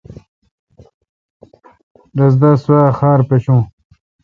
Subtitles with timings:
[2.17, 3.57] رس تہ سوا خار پیشو۔